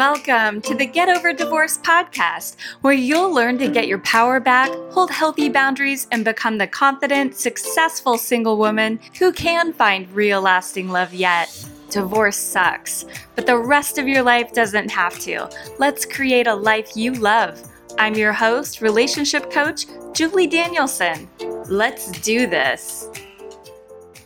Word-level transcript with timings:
Welcome 0.00 0.62
to 0.62 0.74
the 0.74 0.86
Get 0.86 1.10
Over 1.10 1.34
Divorce 1.34 1.76
podcast, 1.76 2.56
where 2.80 2.94
you'll 2.94 3.34
learn 3.34 3.58
to 3.58 3.68
get 3.68 3.86
your 3.86 3.98
power 3.98 4.40
back, 4.40 4.70
hold 4.90 5.10
healthy 5.10 5.50
boundaries, 5.50 6.08
and 6.10 6.24
become 6.24 6.56
the 6.56 6.66
confident, 6.66 7.34
successful 7.34 8.16
single 8.16 8.56
woman 8.56 8.98
who 9.18 9.30
can 9.30 9.74
find 9.74 10.10
real 10.12 10.40
lasting 10.40 10.88
love 10.88 11.12
yet. 11.12 11.50
Divorce 11.90 12.38
sucks, 12.38 13.04
but 13.36 13.44
the 13.44 13.58
rest 13.58 13.98
of 13.98 14.08
your 14.08 14.22
life 14.22 14.54
doesn't 14.54 14.90
have 14.90 15.18
to. 15.18 15.50
Let's 15.78 16.06
create 16.06 16.46
a 16.46 16.54
life 16.54 16.96
you 16.96 17.12
love. 17.12 17.60
I'm 17.98 18.14
your 18.14 18.32
host, 18.32 18.80
relationship 18.80 19.50
coach, 19.50 19.84
Julie 20.14 20.46
Danielson. 20.46 21.28
Let's 21.68 22.10
do 22.22 22.46
this. 22.46 23.06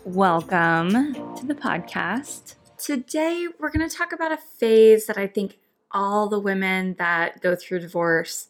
Welcome 0.04 1.14
to 1.34 1.44
the 1.44 1.56
podcast. 1.56 2.54
Today, 2.78 3.48
we're 3.58 3.70
going 3.70 3.88
to 3.88 3.96
talk 3.96 4.12
about 4.12 4.30
a 4.30 4.36
phase 4.36 5.06
that 5.06 5.18
I 5.18 5.26
think 5.26 5.56
all 5.94 6.28
the 6.28 6.40
women 6.40 6.96
that 6.98 7.40
go 7.40 7.56
through 7.56 7.78
divorce 7.78 8.48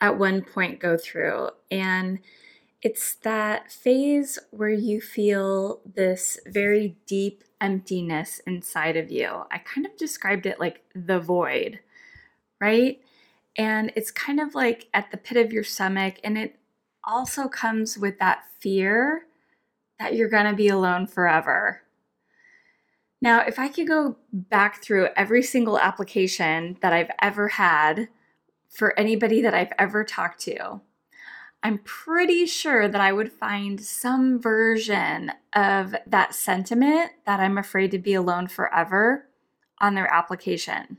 at 0.00 0.18
one 0.18 0.42
point 0.42 0.80
go 0.80 0.96
through. 0.96 1.50
And 1.70 2.20
it's 2.82 3.14
that 3.16 3.70
phase 3.70 4.38
where 4.50 4.70
you 4.70 5.00
feel 5.00 5.80
this 5.84 6.38
very 6.46 6.96
deep 7.06 7.44
emptiness 7.60 8.40
inside 8.46 8.96
of 8.96 9.10
you. 9.10 9.44
I 9.50 9.58
kind 9.58 9.84
of 9.84 9.96
described 9.96 10.46
it 10.46 10.60
like 10.60 10.82
the 10.94 11.20
void, 11.20 11.80
right? 12.60 13.00
And 13.56 13.92
it's 13.96 14.12
kind 14.12 14.40
of 14.40 14.54
like 14.54 14.86
at 14.94 15.10
the 15.10 15.16
pit 15.16 15.44
of 15.44 15.52
your 15.52 15.64
stomach. 15.64 16.16
And 16.22 16.38
it 16.38 16.56
also 17.04 17.48
comes 17.48 17.98
with 17.98 18.18
that 18.20 18.44
fear 18.60 19.26
that 19.98 20.14
you're 20.14 20.28
going 20.28 20.46
to 20.46 20.54
be 20.54 20.68
alone 20.68 21.06
forever 21.08 21.82
now, 23.20 23.40
if 23.40 23.58
I 23.58 23.68
could 23.68 23.88
go 23.88 24.16
back 24.32 24.82
through 24.82 25.08
every 25.16 25.42
single 25.42 25.78
application 25.78 26.76
that 26.82 26.92
I've 26.92 27.10
ever 27.20 27.48
had 27.48 28.08
for 28.68 28.98
anybody 28.98 29.42
that 29.42 29.54
I've 29.54 29.72
ever 29.78 30.04
talked 30.04 30.40
to, 30.42 30.80
I'm 31.62 31.78
pretty 31.78 32.46
sure 32.46 32.86
that 32.86 33.00
I 33.00 33.12
would 33.12 33.32
find 33.32 33.80
some 33.80 34.40
version 34.40 35.32
of 35.52 35.96
that 36.06 36.34
sentiment 36.34 37.10
that 37.26 37.40
I'm 37.40 37.58
afraid 37.58 37.90
to 37.90 37.98
be 37.98 38.14
alone 38.14 38.46
forever 38.46 39.26
on 39.80 39.94
their 39.94 40.12
application. 40.12 40.98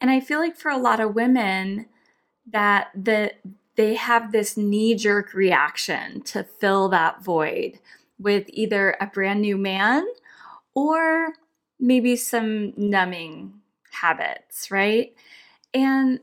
And 0.00 0.10
I 0.10 0.20
feel 0.20 0.38
like 0.38 0.56
for 0.56 0.70
a 0.70 0.76
lot 0.76 1.00
of 1.00 1.14
women 1.14 1.86
that 2.50 2.88
the 2.94 3.32
they 3.76 3.94
have 3.94 4.32
this 4.32 4.56
knee 4.58 4.94
jerk 4.94 5.32
reaction 5.32 6.20
to 6.20 6.44
fill 6.44 6.90
that 6.90 7.24
void 7.24 7.78
with 8.18 8.44
either 8.48 8.96
a 9.00 9.06
brand 9.06 9.40
new 9.40 9.56
man 9.56 10.04
or 10.74 11.28
maybe 11.78 12.16
some 12.16 12.72
numbing 12.76 13.54
habits, 13.90 14.70
right? 14.70 15.14
And 15.74 16.20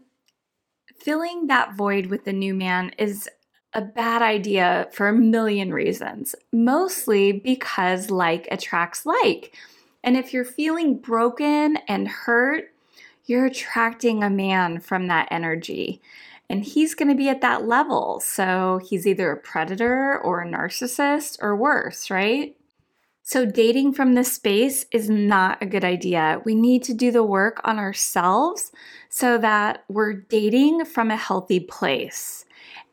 filling 0.98 1.48
that 1.48 1.76
void 1.76 2.08
with 2.08 2.26
the 2.26 2.34
new 2.34 2.54
man 2.54 2.92
is 2.98 3.30
a 3.74 3.82
bad 3.82 4.22
idea 4.22 4.88
for 4.92 5.08
a 5.08 5.14
million 5.14 5.74
reasons, 5.74 6.36
mostly 6.52 7.32
because 7.32 8.10
like 8.10 8.48
attracts 8.52 9.06
like. 9.06 9.54
And 10.04 10.18
if 10.18 10.34
you're 10.34 10.46
feeling 10.46 10.98
broken 10.98 11.78
and 11.88 12.08
hurt, 12.08 12.72
you're 13.26 13.46
attracting 13.46 14.24
a 14.24 14.30
man 14.30 14.80
from 14.80 15.08
that 15.08 15.28
energy. 15.30 16.02
And 16.50 16.64
he's 16.64 16.96
going 16.96 17.10
to 17.10 17.16
be 17.16 17.30
at 17.30 17.42
that 17.42 17.68
level. 17.68 18.20
So 18.22 18.80
he's 18.84 19.06
either 19.06 19.32
a 19.32 19.38
predator 19.38 20.20
or 20.20 20.42
a 20.42 20.48
narcissist 20.48 21.38
or 21.42 21.56
worse, 21.56 22.10
right? 22.10 22.56
So, 23.30 23.46
dating 23.46 23.94
from 23.94 24.14
this 24.14 24.34
space 24.34 24.88
is 24.92 25.08
not 25.08 25.62
a 25.62 25.68
good 25.68 25.84
idea. 25.84 26.42
We 26.46 26.56
need 26.56 26.82
to 26.86 26.96
do 26.96 27.12
the 27.12 27.22
work 27.22 27.62
on 27.64 27.78
ourselves 27.78 28.72
so 29.08 29.38
that 29.38 29.84
we're 29.88 30.14
dating 30.14 30.86
from 30.86 31.12
a 31.12 31.16
healthy 31.16 31.60
place. 31.60 32.46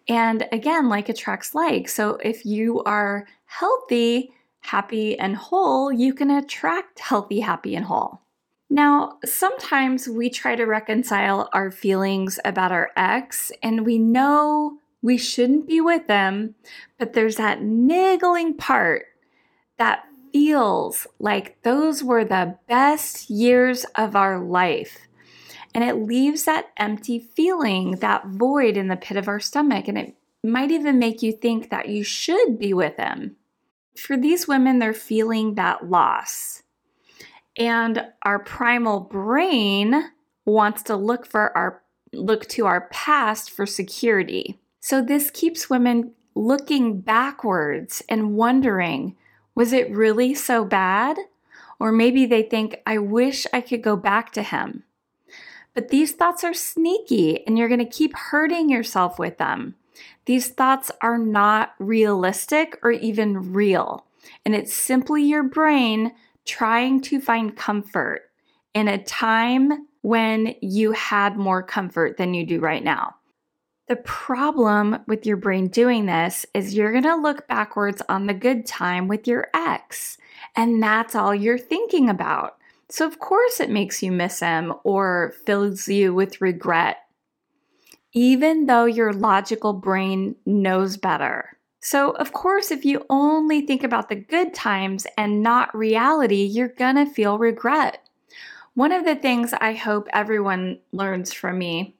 And 0.08 0.46
again, 0.52 0.90
like 0.90 1.08
attracts 1.08 1.54
like. 1.54 1.88
So, 1.88 2.18
if 2.22 2.44
you 2.44 2.82
are 2.82 3.26
healthy, 3.46 4.30
happy, 4.60 5.18
and 5.18 5.36
whole, 5.36 5.90
you 5.90 6.12
can 6.12 6.30
attract 6.30 6.98
healthy, 6.98 7.40
happy, 7.40 7.74
and 7.74 7.86
whole. 7.86 8.20
Now, 8.68 9.16
sometimes 9.24 10.06
we 10.06 10.28
try 10.28 10.54
to 10.54 10.66
reconcile 10.66 11.48
our 11.54 11.70
feelings 11.70 12.38
about 12.44 12.72
our 12.72 12.90
ex, 12.94 13.52
and 13.62 13.86
we 13.86 13.98
know 13.98 14.80
we 15.00 15.16
shouldn't 15.16 15.66
be 15.66 15.80
with 15.80 16.08
them, 16.08 16.56
but 16.98 17.14
there's 17.14 17.36
that 17.36 17.62
niggling 17.62 18.52
part 18.52 19.06
that 19.78 20.05
feels 20.36 21.06
like 21.18 21.62
those 21.62 22.04
were 22.04 22.22
the 22.22 22.58
best 22.68 23.30
years 23.30 23.86
of 23.94 24.14
our 24.14 24.38
life. 24.38 24.98
And 25.74 25.82
it 25.82 25.94
leaves 25.94 26.44
that 26.44 26.72
empty 26.76 27.18
feeling, 27.18 27.92
that 28.00 28.26
void 28.26 28.76
in 28.76 28.88
the 28.88 28.96
pit 28.96 29.16
of 29.16 29.28
our 29.28 29.40
stomach. 29.40 29.88
And 29.88 29.96
it 29.96 30.14
might 30.44 30.70
even 30.70 30.98
make 30.98 31.22
you 31.22 31.32
think 31.32 31.70
that 31.70 31.88
you 31.88 32.04
should 32.04 32.58
be 32.58 32.74
with 32.74 32.98
him. 32.98 33.36
For 33.98 34.18
these 34.18 34.46
women, 34.46 34.78
they're 34.78 34.92
feeling 34.92 35.54
that 35.54 35.88
loss. 35.88 36.62
And 37.56 38.04
our 38.22 38.38
primal 38.38 39.00
brain 39.00 40.10
wants 40.44 40.82
to 40.82 40.96
look 40.96 41.24
for 41.24 41.56
our 41.56 41.82
look 42.12 42.46
to 42.50 42.66
our 42.66 42.88
past 42.90 43.50
for 43.50 43.64
security. 43.64 44.60
So 44.80 45.00
this 45.00 45.30
keeps 45.30 45.70
women 45.70 46.12
looking 46.34 47.00
backwards 47.00 48.02
and 48.06 48.34
wondering, 48.34 49.16
was 49.56 49.72
it 49.72 49.90
really 49.90 50.34
so 50.34 50.64
bad? 50.64 51.18
Or 51.80 51.90
maybe 51.90 52.26
they 52.26 52.42
think, 52.42 52.76
I 52.86 52.98
wish 52.98 53.46
I 53.52 53.60
could 53.60 53.82
go 53.82 53.96
back 53.96 54.32
to 54.32 54.42
him. 54.42 54.84
But 55.74 55.88
these 55.88 56.12
thoughts 56.12 56.44
are 56.44 56.54
sneaky 56.54 57.44
and 57.46 57.58
you're 57.58 57.68
going 57.68 57.84
to 57.84 57.84
keep 57.84 58.14
hurting 58.14 58.70
yourself 58.70 59.18
with 59.18 59.38
them. 59.38 59.74
These 60.26 60.50
thoughts 60.50 60.90
are 61.00 61.18
not 61.18 61.74
realistic 61.78 62.78
or 62.82 62.92
even 62.92 63.52
real. 63.52 64.06
And 64.44 64.54
it's 64.54 64.74
simply 64.74 65.24
your 65.24 65.42
brain 65.42 66.12
trying 66.44 67.00
to 67.02 67.20
find 67.20 67.56
comfort 67.56 68.30
in 68.74 68.88
a 68.88 69.02
time 69.02 69.86
when 70.02 70.54
you 70.60 70.92
had 70.92 71.36
more 71.36 71.62
comfort 71.62 72.16
than 72.16 72.34
you 72.34 72.46
do 72.46 72.60
right 72.60 72.84
now. 72.84 73.16
The 73.88 73.96
problem 73.96 74.98
with 75.06 75.26
your 75.26 75.36
brain 75.36 75.68
doing 75.68 76.06
this 76.06 76.44
is 76.54 76.74
you're 76.74 76.90
going 76.90 77.04
to 77.04 77.14
look 77.14 77.46
backwards 77.46 78.02
on 78.08 78.26
the 78.26 78.34
good 78.34 78.66
time 78.66 79.06
with 79.06 79.28
your 79.28 79.46
ex, 79.54 80.18
and 80.56 80.82
that's 80.82 81.14
all 81.14 81.32
you're 81.32 81.58
thinking 81.58 82.08
about. 82.08 82.56
So, 82.88 83.06
of 83.06 83.20
course, 83.20 83.60
it 83.60 83.70
makes 83.70 84.02
you 84.02 84.10
miss 84.10 84.40
him 84.40 84.74
or 84.82 85.34
fills 85.44 85.86
you 85.86 86.12
with 86.12 86.40
regret, 86.40 86.98
even 88.12 88.66
though 88.66 88.86
your 88.86 89.12
logical 89.12 89.72
brain 89.72 90.34
knows 90.44 90.96
better. 90.96 91.56
So, 91.80 92.10
of 92.12 92.32
course, 92.32 92.72
if 92.72 92.84
you 92.84 93.06
only 93.08 93.60
think 93.60 93.84
about 93.84 94.08
the 94.08 94.16
good 94.16 94.52
times 94.52 95.06
and 95.16 95.42
not 95.44 95.76
reality, 95.76 96.42
you're 96.42 96.68
to 96.68 97.06
feel 97.06 97.38
regret. 97.38 98.00
One 98.74 98.90
of 98.90 99.04
the 99.04 99.14
things 99.16 99.52
I 99.52 99.74
hope 99.74 100.08
everyone 100.12 100.80
learns 100.92 101.32
from 101.32 101.58
me 101.58 101.95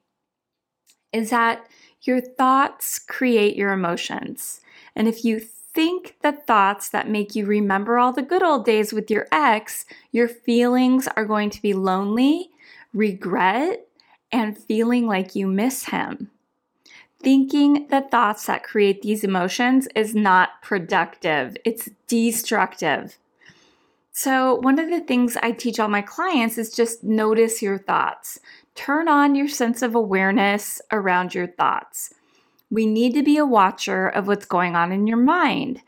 is 1.17 1.31
that 1.31 1.67
your 2.03 2.21
thoughts 2.21 2.99
create 2.99 3.57
your 3.57 3.73
emotions. 3.73 4.61
And 4.95 5.09
if 5.09 5.25
you 5.25 5.41
think 5.41 6.17
the 6.23 6.33
thoughts 6.33 6.89
that 6.91 7.09
make 7.09 7.35
you 7.35 7.47
remember 7.47 7.99
all 7.99 8.13
the 8.13 8.23
good 8.23 8.43
old 8.43 8.65
days 8.65 8.93
with 8.93 9.11
your 9.11 9.27
ex, 9.33 9.85
your 10.13 10.29
feelings 10.29 11.09
are 11.17 11.25
going 11.25 11.51
to 11.51 11.63
be 11.63 11.73
lonely, 11.73 12.51
regret, 12.93 13.87
and 14.31 14.57
feeling 14.57 15.07
like 15.07 15.35
you 15.35 15.47
miss 15.47 15.87
him. 15.87 16.31
Thinking 17.21 17.89
the 17.89 18.03
thoughts 18.03 18.47
that 18.47 18.63
create 18.63 19.03
these 19.03 19.25
emotions 19.25 19.89
is 19.95 20.15
not 20.15 20.63
productive, 20.63 21.57
it's 21.65 21.89
destructive. 22.07 23.17
So, 24.19 24.55
one 24.55 24.79
of 24.79 24.89
the 24.89 25.01
things 25.01 25.37
I 25.43 25.51
teach 25.51 25.79
all 25.79 25.89
my 25.89 26.01
clients 26.01 26.57
is 26.57 26.73
just 26.73 27.05
notice 27.05 27.61
your 27.61 27.77
thoughts. 27.77 28.39
Turn 28.75 29.09
on 29.09 29.35
your 29.35 29.47
sense 29.47 29.83
of 29.83 29.95
awareness 29.95 30.81
around 30.91 31.35
your 31.35 31.49
thoughts. 31.49 32.15
We 32.71 32.87
need 32.87 33.13
to 33.13 33.23
be 33.23 33.37
a 33.37 33.45
watcher 33.45 34.09
of 34.09 34.27
what's 34.27 34.47
going 34.47 34.75
on 34.75 34.91
in 34.91 35.07
your 35.07 35.19
mind. 35.19 35.83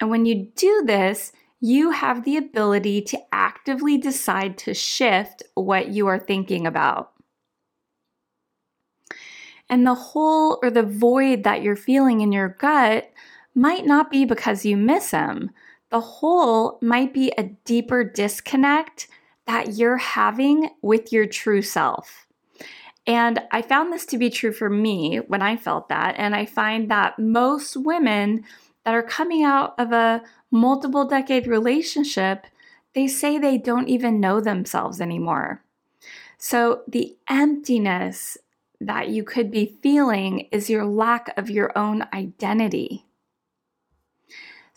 And 0.00 0.10
when 0.10 0.26
you 0.26 0.48
do 0.56 0.82
this, 0.86 1.30
you 1.60 1.92
have 1.92 2.24
the 2.24 2.36
ability 2.36 3.00
to 3.02 3.20
actively 3.30 3.96
decide 3.96 4.58
to 4.58 4.74
shift 4.74 5.44
what 5.54 5.86
you 5.86 6.08
are 6.08 6.18
thinking 6.18 6.66
about. 6.66 7.12
And 9.70 9.86
the 9.86 9.94
hole 9.94 10.58
or 10.64 10.70
the 10.72 10.82
void 10.82 11.44
that 11.44 11.62
you're 11.62 11.76
feeling 11.76 12.22
in 12.22 12.32
your 12.32 12.48
gut 12.48 13.08
might 13.54 13.86
not 13.86 14.10
be 14.10 14.24
because 14.24 14.64
you 14.64 14.76
miss 14.76 15.12
him 15.12 15.52
the 15.90 16.00
hole 16.00 16.78
might 16.82 17.12
be 17.12 17.32
a 17.36 17.44
deeper 17.64 18.04
disconnect 18.04 19.08
that 19.46 19.74
you're 19.74 19.96
having 19.96 20.70
with 20.82 21.12
your 21.12 21.26
true 21.26 21.62
self. 21.62 22.26
And 23.06 23.40
I 23.50 23.62
found 23.62 23.90
this 23.90 24.04
to 24.06 24.18
be 24.18 24.28
true 24.28 24.52
for 24.52 24.68
me 24.68 25.16
when 25.16 25.40
I 25.40 25.56
felt 25.56 25.88
that. 25.88 26.16
And 26.18 26.36
I 26.36 26.44
find 26.44 26.90
that 26.90 27.18
most 27.18 27.74
women 27.74 28.44
that 28.84 28.94
are 28.94 29.02
coming 29.02 29.44
out 29.44 29.74
of 29.78 29.92
a 29.92 30.22
multiple 30.50 31.06
decade 31.06 31.46
relationship, 31.46 32.46
they 32.94 33.08
say 33.08 33.38
they 33.38 33.56
don't 33.56 33.88
even 33.88 34.20
know 34.20 34.40
themselves 34.40 35.00
anymore. 35.00 35.64
So 36.36 36.82
the 36.86 37.16
emptiness 37.30 38.36
that 38.80 39.08
you 39.08 39.24
could 39.24 39.50
be 39.50 39.78
feeling 39.82 40.48
is 40.52 40.70
your 40.70 40.84
lack 40.84 41.36
of 41.38 41.50
your 41.50 41.76
own 41.76 42.04
identity. 42.12 43.07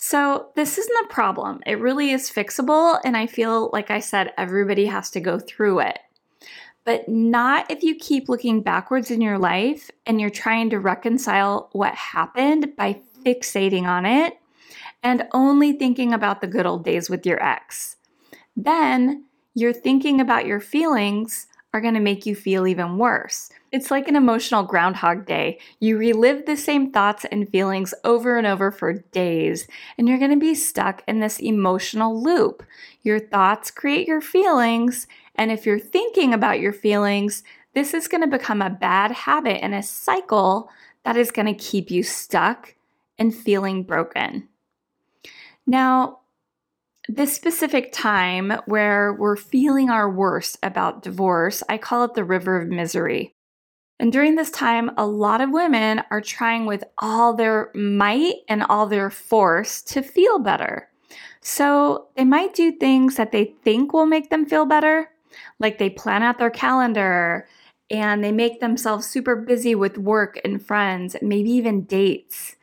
So, 0.03 0.48
this 0.56 0.80
isn't 0.80 1.06
a 1.06 1.13
problem. 1.13 1.62
It 1.68 1.80
really 1.80 2.09
is 2.09 2.31
fixable. 2.31 3.00
And 3.06 3.15
I 3.15 3.27
feel 3.27 3.69
like 3.71 3.92
I 3.92 4.00
said, 4.00 4.33
everybody 4.36 4.88
has 4.88 5.12
to 5.12 5.19
go 5.19 5.38
through 5.38 5.81
it. 5.81 6.00
But 6.86 7.07
not 7.07 7.69
if 7.69 7.83
you 7.83 7.94
keep 7.94 8.27
looking 8.27 8.63
backwards 8.63 9.12
in 9.12 9.21
your 9.21 9.38
life 9.38 9.92
and 10.07 10.19
you're 10.19 10.31
trying 10.31 10.71
to 10.71 10.80
reconcile 10.80 11.69
what 11.74 11.94
happened 11.94 12.75
by 12.75 13.00
fixating 13.24 13.83
on 13.83 14.07
it 14.07 14.39
and 15.03 15.27
only 15.33 15.74
thinking 15.74 16.13
about 16.13 16.42
the 16.42 16.48
good 16.48 16.65
old 16.65 16.83
days 16.83 17.07
with 17.07 17.24
your 17.24 17.42
ex. 17.42 17.98
Then 18.57 19.25
you're 19.53 19.71
thinking 19.71 20.19
about 20.19 20.48
your 20.48 20.59
feelings 20.59 21.45
are 21.74 21.82
going 21.82 21.94
to 21.94 22.00
make 22.00 22.26
you 22.26 22.36
feel 22.36 22.68
even 22.68 22.98
worse. 22.98 23.50
It's 23.72 23.90
like 23.90 24.08
an 24.08 24.16
emotional 24.16 24.64
groundhog 24.64 25.26
day. 25.26 25.60
You 25.80 25.98
relive 25.98 26.46
the 26.46 26.58
same 26.58 26.92
thoughts 26.92 27.26
and 27.32 27.50
feelings 27.50 27.94
over 28.04 28.38
and 28.38 28.46
over 28.46 28.72
for 28.72 28.94
days, 28.94 29.68
and 29.98 30.08
you're 30.08 30.20
going 30.20 30.32
to 30.32 30.38
be 30.38 30.56
stuck 30.56 31.04
in 31.08 31.20
this 31.20 31.40
emotional 31.40 32.22
loop. 32.22 32.64
Your 33.04 33.20
thoughts 33.20 33.72
create 33.72 34.08
your 34.08 34.22
feelings, 34.22 35.08
and 35.36 35.52
if 35.52 35.66
you're 35.66 35.80
thinking 35.80 36.34
about 36.34 36.60
your 36.60 36.74
feelings, 36.74 37.44
this 37.74 37.94
is 37.94 38.10
going 38.10 38.22
to 38.22 38.38
become 38.38 38.62
a 38.62 38.70
bad 38.70 39.12
habit 39.12 39.64
and 39.64 39.74
a 39.74 39.82
cycle 39.82 40.70
that 41.04 41.16
is 41.16 41.32
going 41.32 41.48
to 41.48 41.54
keep 41.54 41.90
you 41.90 42.04
stuck 42.04 42.76
and 43.18 43.34
feeling 43.34 43.84
broken. 43.84 44.50
Now, 45.66 46.21
this 47.07 47.33
specific 47.33 47.92
time 47.92 48.53
where 48.65 49.13
we're 49.13 49.36
feeling 49.36 49.89
our 49.89 50.09
worst 50.09 50.57
about 50.62 51.01
divorce, 51.01 51.63
I 51.68 51.77
call 51.77 52.03
it 52.03 52.13
the 52.13 52.24
river 52.24 52.62
of 52.62 52.68
misery. 52.68 53.33
And 54.00 54.12
during 54.12 54.36
this 54.36 54.50
time, 54.50 54.92
a 54.98 55.06
lot 55.06 55.42
of 55.42 55.51
women 55.51 56.01
are 56.09 56.21
trying 56.21 56.65
with 56.65 56.83
all 56.98 57.36
their 57.36 57.71
might 57.75 58.36
and 58.48 58.63
all 58.63 58.88
their 58.88 59.09
force 59.09 59.81
to 59.83 60.01
feel 60.01 60.39
better. 60.39 60.89
So 61.42 62.07
they 62.15 62.24
might 62.24 62.53
do 62.53 62.71
things 62.71 63.15
that 63.15 63.31
they 63.31 63.53
think 63.63 63.94
will 63.94 64.06
make 64.06 64.30
them 64.30 64.45
feel 64.45 64.65
better, 64.65 65.09
like 65.59 65.77
they 65.77 65.89
plan 65.89 66.24
out 66.24 66.38
their 66.38 66.50
calendar 66.50 67.48
and 67.89 68.24
they 68.24 68.31
make 68.31 68.59
themselves 68.59 69.06
super 69.06 69.36
busy 69.36 69.75
with 69.75 69.98
work 69.98 70.39
and 70.45 70.65
friends, 70.65 71.15
maybe 71.21 71.51
even 71.51 71.83
dates. 71.83 72.56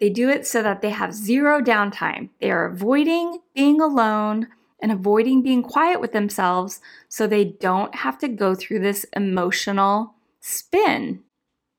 They 0.00 0.10
do 0.10 0.28
it 0.28 0.46
so 0.46 0.62
that 0.62 0.82
they 0.82 0.90
have 0.90 1.14
zero 1.14 1.60
downtime. 1.60 2.30
They 2.40 2.50
are 2.50 2.66
avoiding 2.66 3.40
being 3.54 3.80
alone 3.80 4.48
and 4.80 4.92
avoiding 4.92 5.42
being 5.42 5.62
quiet 5.62 6.00
with 6.00 6.12
themselves 6.12 6.80
so 7.08 7.26
they 7.26 7.44
don't 7.44 7.94
have 7.94 8.18
to 8.18 8.28
go 8.28 8.54
through 8.54 8.80
this 8.80 9.06
emotional 9.14 10.14
spin. 10.40 11.22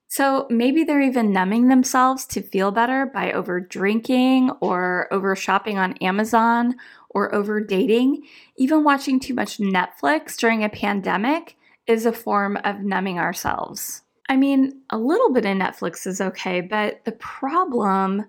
So 0.08 0.46
maybe 0.50 0.84
they're 0.84 1.02
even 1.02 1.32
numbing 1.32 1.68
themselves 1.68 2.24
to 2.26 2.42
feel 2.42 2.70
better 2.70 3.06
by 3.06 3.30
over 3.32 3.60
drinking 3.60 4.50
or 4.60 5.06
over 5.12 5.36
shopping 5.36 5.78
on 5.78 5.98
Amazon 5.98 6.76
or 7.10 7.34
over 7.34 7.60
dating. 7.60 8.22
Even 8.56 8.84
watching 8.84 9.20
too 9.20 9.34
much 9.34 9.58
Netflix 9.58 10.36
during 10.36 10.64
a 10.64 10.70
pandemic 10.70 11.56
is 11.86 12.06
a 12.06 12.12
form 12.12 12.58
of 12.64 12.80
numbing 12.80 13.18
ourselves. 13.18 14.02
I 14.28 14.36
mean, 14.36 14.82
a 14.90 14.98
little 14.98 15.32
bit 15.32 15.46
of 15.46 15.56
Netflix 15.56 16.06
is 16.06 16.20
okay, 16.20 16.60
but 16.60 17.04
the 17.04 17.12
problem 17.12 18.24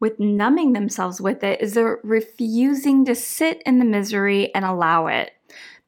with 0.00 0.18
numbing 0.18 0.72
themselves 0.72 1.20
with 1.20 1.44
it 1.44 1.60
is 1.60 1.74
they're 1.74 2.00
refusing 2.02 3.04
to 3.04 3.14
sit 3.14 3.62
in 3.64 3.78
the 3.78 3.84
misery 3.84 4.52
and 4.54 4.64
allow 4.64 5.06
it. 5.06 5.32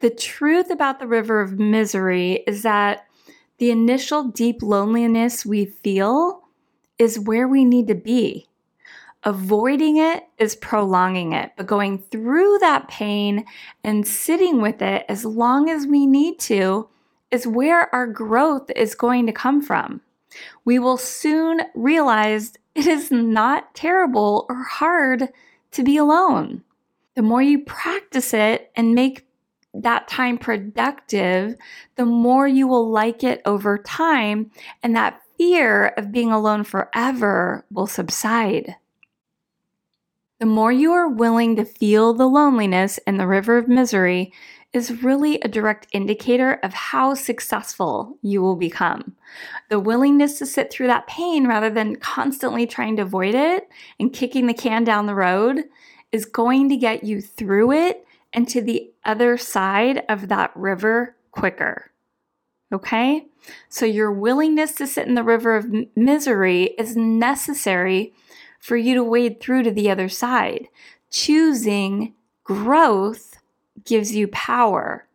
The 0.00 0.10
truth 0.10 0.70
about 0.70 1.00
the 1.00 1.06
river 1.06 1.40
of 1.40 1.58
misery 1.58 2.44
is 2.46 2.62
that 2.62 3.06
the 3.58 3.70
initial 3.70 4.24
deep 4.24 4.62
loneliness 4.62 5.46
we 5.46 5.64
feel 5.64 6.42
is 6.98 7.18
where 7.18 7.48
we 7.48 7.64
need 7.64 7.88
to 7.88 7.94
be. 7.94 8.48
Avoiding 9.24 9.96
it 9.96 10.24
is 10.38 10.54
prolonging 10.56 11.32
it, 11.32 11.52
but 11.56 11.66
going 11.66 11.98
through 11.98 12.58
that 12.58 12.88
pain 12.88 13.46
and 13.82 14.06
sitting 14.06 14.60
with 14.60 14.82
it 14.82 15.06
as 15.08 15.24
long 15.24 15.70
as 15.70 15.86
we 15.86 16.06
need 16.06 16.38
to 16.40 16.88
is 17.34 17.48
where 17.48 17.92
our 17.92 18.06
growth 18.06 18.70
is 18.76 18.94
going 18.94 19.26
to 19.26 19.32
come 19.32 19.60
from. 19.60 20.00
We 20.64 20.78
will 20.78 20.96
soon 20.96 21.60
realize 21.74 22.52
it 22.76 22.86
is 22.86 23.10
not 23.10 23.74
terrible 23.74 24.46
or 24.48 24.62
hard 24.62 25.28
to 25.72 25.82
be 25.82 25.96
alone. 25.96 26.62
The 27.16 27.22
more 27.22 27.42
you 27.42 27.58
practice 27.64 28.32
it 28.32 28.70
and 28.76 28.94
make 28.94 29.26
that 29.74 30.06
time 30.06 30.38
productive, 30.38 31.56
the 31.96 32.06
more 32.06 32.46
you 32.46 32.68
will 32.68 32.88
like 32.88 33.24
it 33.24 33.42
over 33.44 33.78
time, 33.78 34.52
and 34.84 34.94
that 34.94 35.20
fear 35.36 35.86
of 35.96 36.12
being 36.12 36.30
alone 36.30 36.62
forever 36.62 37.64
will 37.72 37.88
subside. 37.88 38.76
The 40.38 40.46
more 40.46 40.70
you 40.70 40.92
are 40.92 41.08
willing 41.08 41.56
to 41.56 41.64
feel 41.64 42.14
the 42.14 42.28
loneliness 42.28 43.00
and 43.06 43.18
the 43.18 43.26
river 43.26 43.56
of 43.58 43.66
misery, 43.66 44.32
is 44.74 45.02
really 45.02 45.38
a 45.40 45.48
direct 45.48 45.86
indicator 45.92 46.54
of 46.64 46.74
how 46.74 47.14
successful 47.14 48.18
you 48.22 48.42
will 48.42 48.56
become. 48.56 49.14
The 49.70 49.78
willingness 49.78 50.38
to 50.40 50.46
sit 50.46 50.70
through 50.70 50.88
that 50.88 51.06
pain 51.06 51.46
rather 51.46 51.70
than 51.70 51.96
constantly 51.96 52.66
trying 52.66 52.96
to 52.96 53.02
avoid 53.02 53.36
it 53.36 53.68
and 54.00 54.12
kicking 54.12 54.46
the 54.46 54.52
can 54.52 54.82
down 54.82 55.06
the 55.06 55.14
road 55.14 55.62
is 56.10 56.24
going 56.24 56.68
to 56.68 56.76
get 56.76 57.04
you 57.04 57.20
through 57.20 57.72
it 57.72 58.04
and 58.32 58.48
to 58.48 58.60
the 58.60 58.90
other 59.04 59.38
side 59.38 60.02
of 60.08 60.28
that 60.28 60.50
river 60.56 61.14
quicker. 61.30 61.92
Okay? 62.72 63.26
So, 63.68 63.86
your 63.86 64.10
willingness 64.10 64.72
to 64.76 64.86
sit 64.86 65.06
in 65.06 65.14
the 65.14 65.22
river 65.22 65.54
of 65.54 65.72
misery 65.94 66.74
is 66.78 66.96
necessary 66.96 68.12
for 68.58 68.76
you 68.76 68.94
to 68.94 69.04
wade 69.04 69.40
through 69.40 69.62
to 69.64 69.70
the 69.70 69.90
other 69.90 70.08
side. 70.08 70.68
Choosing 71.10 72.14
growth 72.42 73.33
gives 73.84 74.14
you 74.14 74.28
power. 74.28 75.06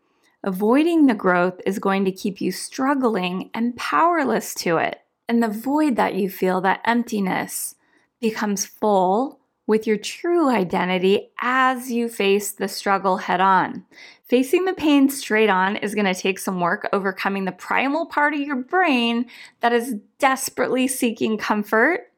Avoiding 0.44 1.06
the 1.06 1.13
growth 1.13 1.59
is 1.65 1.79
going 1.79 2.06
to 2.06 2.11
keep 2.11 2.39
you 2.39 2.51
struggling 2.51 3.50
and 3.53 3.75
powerless 3.75 4.53
to 4.56 4.77
it. 4.77 5.01
And 5.27 5.44
the 5.44 5.50
void 5.50 5.95
that 5.97 6.15
you 6.15 6.29
feel, 6.29 6.61
that 6.61 6.81
emptiness, 6.85 7.75
becomes 8.19 8.65
full 8.65 9.39
with 9.67 9.85
your 9.85 9.97
true 9.97 10.50
identity 10.50 11.29
as 11.41 11.91
you 11.91 12.09
face 12.09 12.53
the 12.53 12.67
struggle 12.67 13.17
head 13.17 13.39
on. 13.39 13.85
Facing 14.23 14.66
the 14.66 14.73
pain 14.73 15.09
straight 15.09 15.49
on 15.49 15.75
is 15.75 15.94
going 15.94 16.11
to 16.11 16.19
take 16.19 16.39
some 16.39 16.59
work 16.59 16.89
overcoming 16.92 17.45
the 17.45 17.51
primal 17.51 18.07
part 18.07 18.33
of 18.33 18.39
your 18.39 18.56
brain 18.56 19.28
that 19.59 19.71
is 19.73 19.95
desperately 20.18 20.87
seeking 20.87 21.37
comfort 21.37 22.08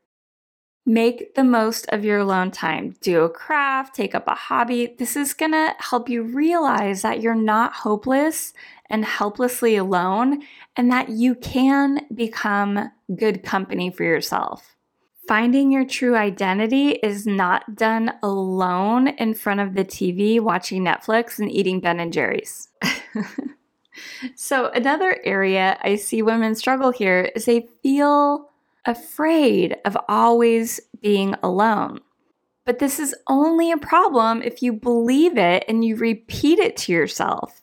Make 0.86 1.36
the 1.36 1.44
most 1.44 1.86
of 1.90 2.04
your 2.04 2.20
alone 2.20 2.50
time. 2.50 2.96
Do 3.02 3.22
a 3.22 3.30
craft, 3.30 3.94
take 3.96 4.16
up 4.16 4.28
a 4.28 4.34
hobby. 4.34 4.96
This 4.98 5.16
is 5.16 5.34
going 5.34 5.52
to 5.52 5.76
help 5.78 6.10
you 6.10 6.24
realize 6.24 7.04
that 7.04 7.22
you're 7.22 7.36
not 7.36 7.74
hopeless 7.74 8.54
and 8.90 9.06
helplessly 9.06 9.76
alone 9.76 10.42
and 10.76 10.92
that 10.92 11.10
you 11.10 11.36
can 11.36 12.02
become 12.14 12.92
good 13.16 13.44
company 13.44 13.92
for 13.92 14.04
yourself. 14.04 14.76
Finding 15.28 15.72
your 15.72 15.86
true 15.86 16.16
identity 16.16 16.90
is 16.92 17.26
not 17.28 17.76
done 17.76 18.14
alone 18.24 19.08
in 19.08 19.34
front 19.34 19.60
of 19.60 19.76
the 19.76 19.86
TV 19.86 20.40
watching 20.40 20.84
Netflix 20.84 21.38
and 21.38 21.50
eating 21.50 21.80
Ben 21.80 22.00
and 22.00 22.12
Jerry's. 22.12 22.70
so, 24.36 24.70
another 24.72 25.22
area 25.24 25.78
I 25.84 25.96
see 25.96 26.22
women 26.22 26.56
struggle 26.56 26.92
here 26.92 27.32
is 27.36 27.46
they 27.46 27.70
feel 27.84 28.51
afraid 28.86 29.78
of 29.86 29.98
always 30.08 30.80
being 31.02 31.36
alone. 31.44 32.00
But 32.66 32.80
this 32.80 33.00
is 33.00 33.16
only 33.28 33.72
a 33.72 33.78
problem 33.78 34.42
if 34.42 34.62
you 34.62 34.74
believe 34.74 35.38
it 35.38 35.66
and 35.68 35.84
you 35.84 35.96
repeat 35.96 36.60
it 36.60 36.78
to 36.78 36.92
yourself. 36.92 37.62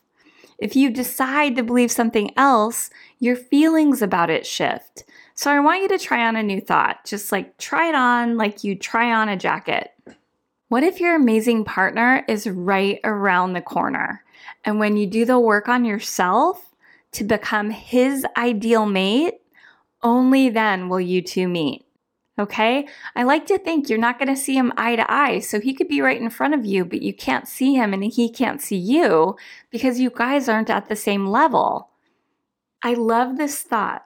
If 0.59 0.75
you 0.75 0.91
decide 0.91 1.55
to 1.57 1.63
believe 1.63 1.93
something 1.93 2.33
else, 2.37 2.91
your 3.21 3.37
feelings 3.37 4.03
about 4.03 4.29
it 4.29 4.45
shift. 4.45 5.05
So 5.35 5.53
I 5.53 5.61
want 5.61 5.83
you 5.83 5.89
to 5.89 5.99
try 5.99 6.27
on 6.27 6.35
a 6.35 6.43
new 6.43 6.61
thought. 6.61 7.05
Just 7.05 7.31
like 7.31 7.57
try 7.59 7.89
it 7.89 7.95
on 7.95 8.37
like 8.37 8.65
you 8.65 8.75
try 8.75 9.13
on 9.13 9.29
a 9.29 9.37
jacket. 9.37 9.93
What 10.69 10.83
if 10.83 11.01
your 11.01 11.15
amazing 11.15 11.65
partner 11.65 12.25
is 12.29 12.49
right 12.49 12.99
around 13.05 13.53
the 13.53 13.63
corner? 13.63 14.25
And 14.65 14.81
when 14.81 14.97
you 14.97 15.07
do 15.07 15.25
the 15.25 15.39
work 15.39 15.69
on 15.69 15.85
yourself 15.85 16.75
to 17.13 17.25
become 17.25 17.71
his 17.71 18.27
ideal 18.37 18.85
mate, 18.85 19.35
only 20.03 20.49
then 20.49 20.89
will 20.89 21.01
you 21.01 21.23
two 21.23 21.49
meet. 21.49 21.85
Okay? 22.39 22.87
I 23.17 23.25
like 23.25 23.47
to 23.47 23.59
think 23.59 23.89
you're 23.89 23.99
not 23.99 24.19
going 24.19 24.29
to 24.29 24.41
see 24.41 24.55
him 24.55 24.73
eye 24.77 24.97
to 24.97 25.11
eye. 25.11 25.41
So 25.41 25.61
he 25.61 25.75
could 25.75 25.89
be 25.89 26.01
right 26.01 26.21
in 26.21 26.31
front 26.31 26.55
of 26.55 26.65
you, 26.65 26.85
but 26.85 27.03
you 27.03 27.13
can't 27.13 27.49
see 27.49 27.75
him 27.75 27.93
and 27.93 28.05
he 28.05 28.31
can't 28.31 28.63
see 28.63 28.77
you 28.77 29.37
because 29.71 29.99
you 29.99 30.11
guys 30.11 30.49
aren't 30.49 30.71
at 30.71 30.89
the 30.89 30.97
same 30.97 31.27
level. 31.27 31.91
I 32.83 32.95
love 32.95 33.37
this 33.37 33.63
thought. 33.63 34.05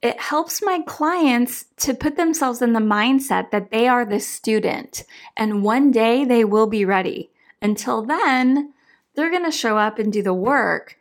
It 0.00 0.18
helps 0.18 0.62
my 0.62 0.80
clients 0.86 1.66
to 1.78 1.92
put 1.92 2.16
themselves 2.16 2.62
in 2.62 2.72
the 2.72 2.80
mindset 2.80 3.50
that 3.50 3.70
they 3.70 3.86
are 3.86 4.06
the 4.06 4.20
student 4.20 5.04
and 5.36 5.62
one 5.62 5.90
day 5.90 6.24
they 6.24 6.42
will 6.42 6.66
be 6.66 6.86
ready. 6.86 7.30
Until 7.60 8.00
then, 8.00 8.72
they're 9.14 9.30
going 9.30 9.44
to 9.44 9.50
show 9.50 9.76
up 9.76 9.98
and 9.98 10.10
do 10.10 10.22
the 10.22 10.32
work 10.32 10.96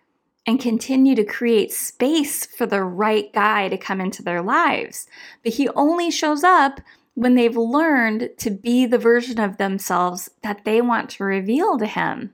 and 0.49 0.59
continue 0.59 1.13
to 1.13 1.23
create 1.23 1.71
space 1.71 2.43
for 2.43 2.65
the 2.65 2.81
right 2.81 3.31
guy 3.33 3.69
to 3.69 3.77
come 3.77 4.01
into 4.01 4.23
their 4.23 4.41
lives. 4.41 5.05
But 5.43 5.53
he 5.53 5.69
only 5.69 6.09
shows 6.09 6.43
up 6.43 6.81
when 7.13 7.35
they've 7.35 7.55
learned 7.55 8.31
to 8.39 8.49
be 8.49 8.87
the 8.87 8.97
version 8.97 9.39
of 9.39 9.57
themselves 9.57 10.31
that 10.41 10.65
they 10.65 10.81
want 10.81 11.11
to 11.11 11.23
reveal 11.23 11.77
to 11.77 11.85
him. 11.85 12.33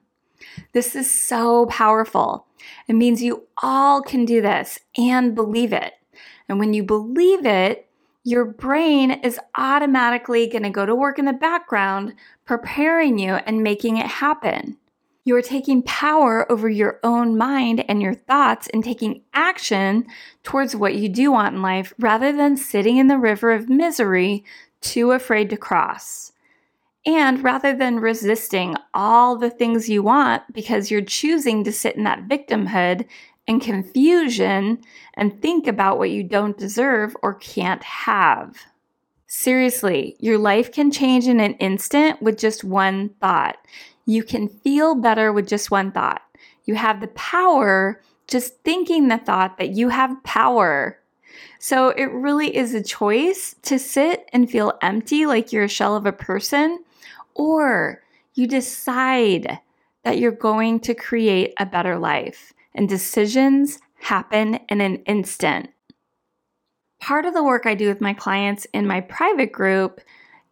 This 0.71 0.95
is 0.95 1.11
so 1.11 1.65
powerful. 1.65 2.47
It 2.87 2.93
means 2.93 3.21
you 3.21 3.47
all 3.61 4.01
can 4.01 4.23
do 4.23 4.41
this 4.41 4.79
and 4.97 5.35
believe 5.35 5.73
it. 5.73 5.95
And 6.47 6.57
when 6.57 6.73
you 6.73 6.83
believe 6.83 7.45
it, 7.45 7.85
your 8.23 8.45
brain 8.45 9.11
is 9.11 9.41
automatically 9.57 10.47
going 10.47 10.63
to 10.63 10.69
go 10.69 10.85
to 10.85 10.95
work 10.95 11.19
in 11.19 11.25
the 11.25 11.33
background, 11.33 12.13
preparing 12.45 13.19
you 13.19 13.33
and 13.33 13.61
making 13.61 13.97
it 13.97 14.07
happen. 14.07 14.77
You 15.25 15.35
are 15.35 15.41
taking 15.41 15.81
power 15.81 16.49
over 16.51 16.69
your 16.69 16.99
own 17.03 17.35
mind 17.35 17.83
and 17.89 17.99
your 17.99 18.13
thoughts 18.13 18.67
and 18.71 18.83
taking 18.83 19.23
action 19.33 20.05
towards 20.43 20.75
what 20.75 20.93
you 20.93 21.09
do 21.09 21.31
want 21.31 21.55
in 21.55 21.63
life 21.63 21.93
rather 21.97 22.31
than 22.31 22.55
sitting 22.55 22.97
in 22.97 23.07
the 23.07 23.17
river 23.17 23.51
of 23.51 23.67
misery 23.67 24.45
too 24.81 25.11
afraid 25.11 25.49
to 25.49 25.57
cross. 25.57 26.31
And 27.07 27.43
rather 27.43 27.75
than 27.75 27.99
resisting 27.99 28.75
all 28.93 29.35
the 29.35 29.49
things 29.49 29.89
you 29.89 30.03
want 30.03 30.43
because 30.53 30.91
you're 30.91 31.01
choosing 31.01 31.63
to 31.63 31.71
sit 31.71 31.95
in 31.95 32.03
that 32.03 32.27
victimhood 32.27 33.05
and 33.47 33.59
confusion 33.59 34.79
and 35.15 35.41
think 35.41 35.65
about 35.65 35.97
what 35.97 36.11
you 36.11 36.23
don't 36.23 36.57
deserve 36.57 37.17
or 37.23 37.33
can't 37.33 37.83
have. 37.83 38.57
Seriously, 39.25 40.15
your 40.19 40.37
life 40.37 40.71
can 40.71 40.91
change 40.91 41.27
in 41.27 41.39
an 41.39 41.55
instant 41.55 42.21
with 42.21 42.37
just 42.37 42.63
one 42.63 43.09
thought. 43.19 43.57
You 44.05 44.23
can 44.23 44.47
feel 44.47 44.95
better 44.95 45.33
with 45.33 45.47
just 45.47 45.71
one 45.71 45.91
thought. 45.91 46.21
You 46.65 46.75
have 46.75 47.01
the 47.01 47.07
power 47.07 48.01
just 48.27 48.59
thinking 48.63 49.07
the 49.07 49.17
thought 49.17 49.57
that 49.57 49.69
you 49.69 49.89
have 49.89 50.23
power. 50.23 50.99
So 51.59 51.89
it 51.89 52.11
really 52.11 52.55
is 52.55 52.73
a 52.73 52.83
choice 52.83 53.55
to 53.63 53.77
sit 53.77 54.27
and 54.33 54.49
feel 54.49 54.73
empty 54.81 55.25
like 55.25 55.51
you're 55.51 55.63
a 55.63 55.69
shell 55.69 55.95
of 55.95 56.05
a 56.05 56.11
person, 56.11 56.83
or 57.33 58.01
you 58.33 58.47
decide 58.47 59.59
that 60.03 60.17
you're 60.17 60.31
going 60.31 60.79
to 60.81 60.93
create 60.93 61.53
a 61.57 61.65
better 61.65 61.97
life. 61.97 62.53
And 62.73 62.89
decisions 62.89 63.79
happen 63.99 64.59
in 64.69 64.81
an 64.81 64.97
instant. 65.05 65.69
Part 66.99 67.25
of 67.25 67.33
the 67.33 67.43
work 67.43 67.65
I 67.65 67.75
do 67.75 67.87
with 67.87 68.01
my 68.01 68.13
clients 68.13 68.65
in 68.73 68.87
my 68.87 69.01
private 69.01 69.51
group 69.51 70.01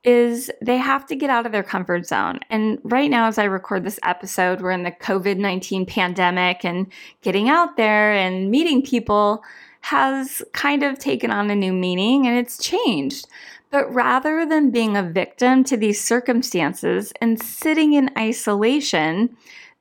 is 0.04 0.52
they 0.62 0.78
have 0.78 1.06
to 1.06 1.16
get 1.16 1.30
out 1.30 1.46
of 1.46 1.52
their 1.52 1.64
comfort 1.64 2.06
zone. 2.06 2.40
And 2.50 2.80
right 2.84 3.10
now, 3.10 3.28
as 3.28 3.38
I 3.38 3.46
record 3.46 3.84
this 3.84 4.00
episode, 4.04 4.62
we're 4.62 4.72
in 4.72 4.84
the 4.84 4.92
COVID 4.92 5.38
19 5.38 5.86
pandemic 5.86 6.66
and 6.66 6.88
getting 7.22 7.50
out 7.50 7.78
there 7.78 8.14
and 8.14 8.52
meeting 8.52 8.82
people 8.82 9.44
has 9.82 10.42
kind 10.54 10.84
of 10.84 10.98
taken 10.98 11.30
on 11.30 11.50
a 11.50 11.56
new 11.56 11.74
meaning 11.74 12.26
and 12.28 12.38
it's 12.38 12.58
changed. 12.58 13.28
But 13.70 13.92
rather 13.94 14.46
than 14.46 14.72
being 14.72 14.96
a 14.96 15.04
victim 15.04 15.64
to 15.66 15.76
these 15.76 16.00
circumstances 16.00 17.12
and 17.20 17.42
sitting 17.42 17.94
in 17.94 18.12
isolation, 18.18 19.36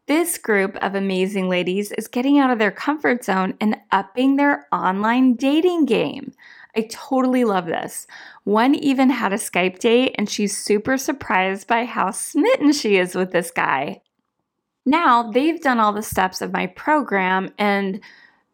this 0.06 0.38
group 0.38 0.76
of 0.76 0.94
amazing 0.94 1.48
ladies 1.48 1.92
is 1.92 2.08
getting 2.08 2.38
out 2.38 2.50
of 2.50 2.58
their 2.58 2.70
comfort 2.70 3.24
zone 3.24 3.54
and 3.60 3.76
upping 3.92 4.36
their 4.36 4.66
online 4.72 5.34
dating 5.34 5.86
game. 5.86 6.32
I 6.76 6.88
totally 6.90 7.44
love 7.44 7.66
this. 7.66 8.06
One 8.44 8.74
even 8.74 9.10
had 9.10 9.32
a 9.32 9.36
Skype 9.36 9.78
date, 9.78 10.14
and 10.16 10.28
she's 10.28 10.56
super 10.56 10.96
surprised 10.96 11.66
by 11.66 11.84
how 11.84 12.10
smitten 12.10 12.72
she 12.72 12.96
is 12.96 13.14
with 13.14 13.32
this 13.32 13.50
guy. 13.50 14.00
Now 14.84 15.30
they've 15.30 15.60
done 15.60 15.78
all 15.78 15.92
the 15.92 16.02
steps 16.02 16.40
of 16.40 16.52
my 16.52 16.66
program, 16.66 17.52
and 17.58 18.00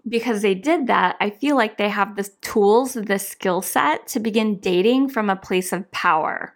because 0.09 0.43
they 0.43 0.55
did 0.55 0.87
that, 0.89 1.17
I 1.21 1.31
feel 1.31 1.57
like 1.57 1.77
they 1.77 1.89
have 1.89 2.17
the 2.17 2.29
tools, 2.41 2.95
the 2.95 3.19
skill 3.19 3.63
set 3.63 4.07
to 4.09 4.21
begin 4.21 4.59
dating 4.59 5.11
from 5.11 5.31
a 5.31 5.37
place 5.37 5.73
of 5.73 5.91
power. 5.93 6.55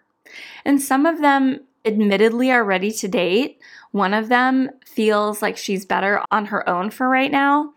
And 0.65 0.81
some 0.81 1.05
of 1.05 1.21
them, 1.21 1.61
admittedly, 1.85 2.51
are 2.51 2.63
ready 2.63 2.91
to 2.91 3.07
date. 3.07 3.59
One 3.93 4.15
of 4.15 4.27
them 4.27 4.71
feels 4.83 5.43
like 5.43 5.55
she's 5.55 5.85
better 5.85 6.23
on 6.31 6.47
her 6.47 6.67
own 6.67 6.89
for 6.89 7.07
right 7.07 7.31
now. 7.31 7.73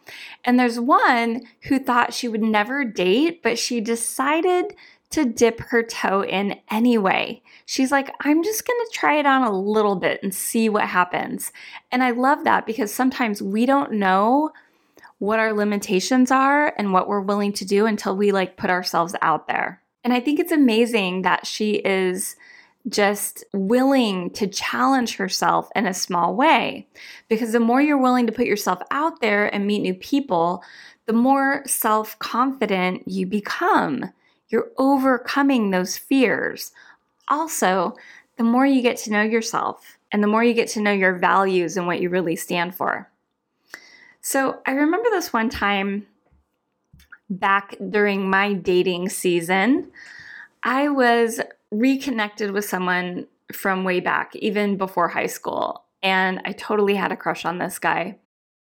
And 0.47 0.59
there's 0.59 0.81
one 0.81 1.43
who 1.65 1.79
thought 1.79 2.15
she 2.15 2.27
would 2.27 2.43
never 2.43 2.87
date, 2.87 3.43
but 3.43 3.59
she 3.59 3.83
decided 3.83 4.75
to 5.11 5.27
dip 5.27 5.61
her 5.61 5.83
toe 5.83 6.25
in 6.25 6.59
anyway. 6.71 7.43
She's 7.67 7.93
like, 7.93 8.11
I'm 8.21 8.43
just 8.43 8.67
going 8.67 8.79
to 8.79 8.99
try 8.99 9.19
it 9.19 9.27
on 9.27 9.43
a 9.43 9.61
little 9.61 9.97
bit 9.97 10.23
and 10.23 10.35
see 10.35 10.71
what 10.71 10.85
happens. 10.85 11.53
And 11.93 12.03
I 12.03 12.13
love 12.13 12.45
that 12.45 12.65
because 12.65 12.95
sometimes 12.95 13.43
we 13.43 13.67
don't 13.67 13.93
know 13.93 14.53
what 15.19 15.39
our 15.39 15.53
limitations 15.53 16.31
are 16.31 16.73
and 16.79 16.95
what 16.95 17.09
we're 17.09 17.21
willing 17.21 17.53
to 17.53 17.67
do 17.67 17.85
until 17.85 18.17
we 18.17 18.33
like 18.33 18.57
put 18.57 18.71
ourselves 18.71 19.15
out 19.21 19.49
there. 19.49 19.83
And 20.03 20.15
I 20.15 20.21
think 20.21 20.41
it's 20.41 20.51
amazing 20.51 21.23
that 21.23 21.47
she 21.47 21.75
is 21.75 22.37
just 22.89 23.45
willing 23.53 24.31
to 24.31 24.47
challenge 24.47 25.17
herself 25.17 25.69
in 25.75 25.87
a 25.87 25.95
small 25.95 26.35
way. 26.37 26.87
Because 27.29 27.53
the 27.53 27.61
more 27.61 27.81
you're 27.81 27.99
willing 27.99 28.27
to 28.27 28.33
put 28.33 28.47
yourself 28.47 28.81
out 28.91 29.21
there 29.21 29.53
and 29.53 29.67
meet 29.67 29.83
new 29.83 29.95
people, 29.95 30.63
the 31.07 31.13
more 31.13 31.63
self 31.67 32.19
confident 32.19 33.07
you 33.07 33.27
become. 33.27 34.13
You're 34.49 34.71
overcoming 34.79 35.71
those 35.71 35.97
fears. 35.97 36.73
Also, 37.29 37.97
the 38.37 38.45
more 38.45 38.67
you 38.67 38.83
get 38.83 38.97
to 38.99 39.11
know 39.11 39.23
yourself 39.23 39.99
and 40.13 40.23
the 40.23 40.29
more 40.29 40.45
you 40.45 40.55
get 40.55 40.69
to 40.69 40.81
know 40.81 40.93
your 40.93 41.15
values 41.19 41.77
and 41.77 41.87
what 41.87 42.01
you 42.01 42.09
really 42.09 42.37
stand 42.37 42.75
for. 42.75 43.11
So 44.21 44.61
I 44.67 44.73
remember 44.73 45.11
this 45.11 45.33
one 45.33 45.49
time 45.49 46.07
back 47.29 47.77
during 47.91 48.31
my 48.31 48.53
dating 48.53 49.09
season, 49.09 49.91
I 50.63 50.89
was 50.89 51.41
reconnected 51.71 52.53
with 52.53 52.65
someone 52.65 53.27
from 53.53 53.85
way 53.85 54.01
back, 54.01 54.35
even 54.37 54.77
before 54.77 55.09
high 55.09 55.27
school. 55.27 55.85
And 56.03 56.41
I 56.45 56.53
totally 56.53 56.95
had 56.95 57.13
a 57.13 57.17
crush 57.17 57.45
on 57.45 57.59
this 57.59 57.79
guy. 57.79 58.19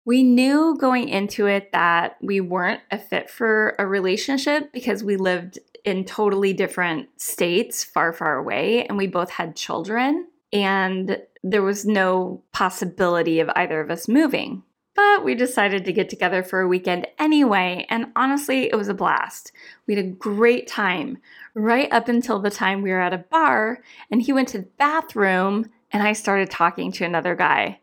We 0.06 0.24
knew 0.24 0.78
going 0.80 1.10
into 1.10 1.48
it 1.48 1.72
that 1.74 2.18
we 2.22 2.40
weren't 2.40 2.82
a 2.92 2.98
fit 2.98 3.30
for 3.30 3.76
a 3.78 3.86
relationship 3.86 4.72
because 4.72 5.04
we 5.04 5.18
lived 5.18 5.60
in 5.84 6.06
totally 6.06 6.54
different 6.54 7.10
states, 7.18 7.84
far, 7.84 8.14
far 8.14 8.38
away, 8.38 8.86
and 8.86 8.98
we 8.98 9.08
both 9.08 9.30
had 9.30 9.56
children. 9.56 10.28
And 10.54 11.22
there 11.44 11.62
was 11.62 11.86
no 11.86 12.44
possibility 12.54 13.42
of 13.42 13.50
either 13.56 13.82
of 13.82 13.92
us 13.92 14.08
moving. 14.08 14.64
But 14.98 15.24
we 15.24 15.36
decided 15.36 15.86
to 15.86 15.94
get 15.94 16.10
together 16.10 16.42
for 16.42 16.60
a 16.60 16.68
weekend 16.68 17.06
anyway, 17.20 17.86
and 17.88 18.08
honestly, 18.16 18.64
it 18.72 18.76
was 18.76 18.90
a 18.90 18.96
blast. 18.96 19.52
We 19.86 19.96
had 19.96 20.04
a 20.04 20.10
great 20.10 20.66
time 20.66 21.20
right 21.54 21.88
up 21.94 22.08
until 22.08 22.40
the 22.40 22.50
time 22.50 22.82
we 22.82 22.90
were 22.90 23.00
at 23.00 23.14
a 23.14 23.20
bar 23.20 23.84
and 24.10 24.24
he 24.24 24.34
went 24.34 24.48
to 24.50 24.60
the 24.60 24.68
bathroom 24.80 25.70
and 25.92 26.02
I 26.02 26.14
started 26.14 26.50
talking 26.50 26.92
to 26.94 27.06
another 27.06 27.36
guy. 27.36 27.80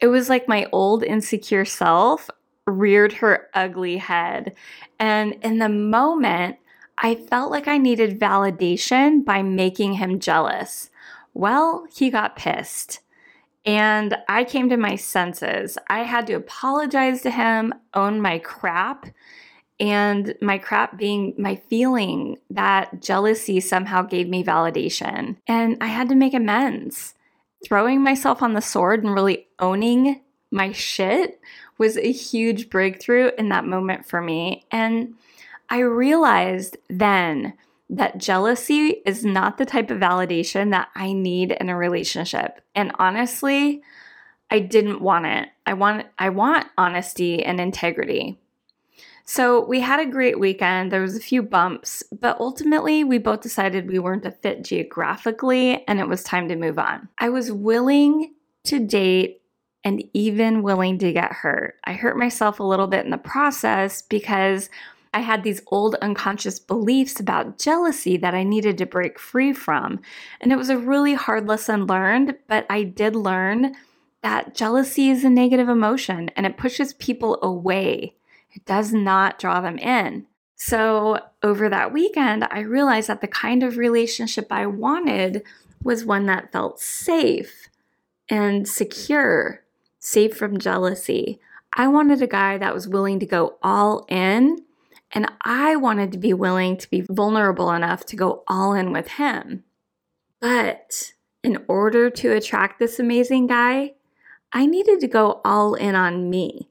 It 0.00 0.08
was 0.08 0.28
like 0.28 0.48
my 0.48 0.66
old 0.72 1.04
insecure 1.04 1.64
self 1.64 2.28
reared 2.66 3.12
her 3.14 3.48
ugly 3.54 3.98
head. 3.98 4.56
And 4.98 5.34
in 5.34 5.58
the 5.58 5.68
moment, 5.68 6.56
I 6.98 7.14
felt 7.14 7.52
like 7.52 7.68
I 7.68 7.78
needed 7.78 8.18
validation 8.18 9.24
by 9.24 9.42
making 9.42 9.94
him 9.94 10.18
jealous. 10.18 10.90
Well, 11.32 11.86
he 11.94 12.10
got 12.10 12.36
pissed. 12.36 13.00
And 13.64 14.16
I 14.28 14.44
came 14.44 14.68
to 14.68 14.76
my 14.76 14.96
senses. 14.96 15.78
I 15.88 16.00
had 16.00 16.26
to 16.26 16.34
apologize 16.34 17.22
to 17.22 17.30
him, 17.30 17.72
own 17.94 18.20
my 18.20 18.38
crap, 18.38 19.06
and 19.80 20.34
my 20.40 20.58
crap 20.58 20.96
being 20.98 21.34
my 21.38 21.56
feeling 21.56 22.36
that 22.50 23.02
jealousy 23.02 23.60
somehow 23.60 24.02
gave 24.02 24.28
me 24.28 24.44
validation. 24.44 25.36
And 25.46 25.78
I 25.80 25.86
had 25.86 26.08
to 26.10 26.14
make 26.14 26.34
amends. 26.34 27.14
Throwing 27.64 28.02
myself 28.02 28.42
on 28.42 28.52
the 28.52 28.60
sword 28.60 29.02
and 29.02 29.14
really 29.14 29.46
owning 29.58 30.20
my 30.50 30.70
shit 30.72 31.40
was 31.78 31.96
a 31.96 32.12
huge 32.12 32.70
breakthrough 32.70 33.30
in 33.38 33.48
that 33.48 33.64
moment 33.64 34.06
for 34.06 34.20
me. 34.20 34.64
And 34.70 35.14
I 35.70 35.78
realized 35.78 36.76
then 36.88 37.54
that 37.90 38.18
jealousy 38.18 39.02
is 39.04 39.24
not 39.24 39.58
the 39.58 39.66
type 39.66 39.90
of 39.90 40.00
validation 40.00 40.70
that 40.70 40.88
I 40.94 41.12
need 41.12 41.52
in 41.52 41.68
a 41.68 41.76
relationship. 41.76 42.60
And 42.74 42.92
honestly, 42.98 43.82
I 44.50 44.60
didn't 44.60 45.00
want 45.00 45.26
it. 45.26 45.48
I 45.66 45.74
want 45.74 46.06
I 46.18 46.30
want 46.30 46.66
honesty 46.78 47.42
and 47.42 47.60
integrity. 47.60 48.38
So 49.26 49.64
we 49.64 49.80
had 49.80 50.00
a 50.00 50.10
great 50.10 50.38
weekend. 50.38 50.92
There 50.92 51.00
was 51.00 51.16
a 51.16 51.20
few 51.20 51.42
bumps, 51.42 52.02
but 52.12 52.38
ultimately 52.38 53.04
we 53.04 53.16
both 53.16 53.40
decided 53.40 53.88
we 53.88 53.98
weren't 53.98 54.26
a 54.26 54.30
fit 54.30 54.62
geographically 54.62 55.82
and 55.88 55.98
it 55.98 56.08
was 56.08 56.22
time 56.22 56.48
to 56.48 56.56
move 56.56 56.78
on. 56.78 57.08
I 57.18 57.30
was 57.30 57.50
willing 57.50 58.34
to 58.64 58.78
date 58.78 59.40
and 59.82 60.02
even 60.12 60.62
willing 60.62 60.98
to 60.98 61.12
get 61.12 61.32
hurt. 61.32 61.76
I 61.84 61.94
hurt 61.94 62.18
myself 62.18 62.60
a 62.60 62.64
little 62.64 62.86
bit 62.86 63.04
in 63.04 63.10
the 63.10 63.18
process 63.18 64.02
because 64.02 64.68
I 65.14 65.20
had 65.20 65.44
these 65.44 65.62
old 65.68 65.94
unconscious 66.02 66.58
beliefs 66.58 67.20
about 67.20 67.56
jealousy 67.58 68.16
that 68.16 68.34
I 68.34 68.42
needed 68.42 68.76
to 68.78 68.86
break 68.86 69.18
free 69.18 69.52
from. 69.52 70.00
And 70.40 70.52
it 70.52 70.56
was 70.56 70.70
a 70.70 70.76
really 70.76 71.14
hard 71.14 71.46
lesson 71.46 71.86
learned, 71.86 72.36
but 72.48 72.66
I 72.68 72.82
did 72.82 73.14
learn 73.14 73.76
that 74.22 74.56
jealousy 74.56 75.10
is 75.10 75.22
a 75.22 75.30
negative 75.30 75.68
emotion 75.68 76.30
and 76.34 76.44
it 76.46 76.56
pushes 76.56 76.94
people 76.94 77.38
away. 77.42 78.16
It 78.52 78.64
does 78.64 78.92
not 78.92 79.38
draw 79.38 79.60
them 79.60 79.78
in. 79.78 80.26
So, 80.56 81.20
over 81.42 81.68
that 81.68 81.92
weekend, 81.92 82.46
I 82.50 82.60
realized 82.60 83.08
that 83.08 83.20
the 83.20 83.28
kind 83.28 83.62
of 83.62 83.76
relationship 83.76 84.46
I 84.50 84.66
wanted 84.66 85.42
was 85.82 86.04
one 86.04 86.26
that 86.26 86.52
felt 86.52 86.80
safe 86.80 87.68
and 88.28 88.66
secure, 88.66 89.62
safe 89.98 90.36
from 90.36 90.58
jealousy. 90.58 91.40
I 91.72 91.88
wanted 91.88 92.22
a 92.22 92.26
guy 92.26 92.56
that 92.58 92.74
was 92.74 92.88
willing 92.88 93.18
to 93.20 93.26
go 93.26 93.58
all 93.62 94.06
in, 94.08 94.63
and 95.14 95.30
I 95.42 95.76
wanted 95.76 96.10
to 96.12 96.18
be 96.18 96.34
willing 96.34 96.76
to 96.76 96.90
be 96.90 97.06
vulnerable 97.08 97.70
enough 97.70 98.04
to 98.06 98.16
go 98.16 98.42
all 98.48 98.74
in 98.74 98.92
with 98.92 99.08
him. 99.12 99.62
But 100.40 101.12
in 101.44 101.64
order 101.68 102.10
to 102.10 102.32
attract 102.32 102.78
this 102.78 102.98
amazing 102.98 103.46
guy, 103.46 103.92
I 104.52 104.66
needed 104.66 105.00
to 105.00 105.08
go 105.08 105.40
all 105.44 105.74
in 105.74 105.94
on 105.94 106.28
me. 106.28 106.68